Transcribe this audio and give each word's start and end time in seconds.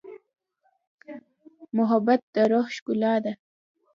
محبت 1.77 2.21
د 2.33 2.35
روح 2.51 2.67
ښکلا 2.75 3.13
ده. 3.23 3.33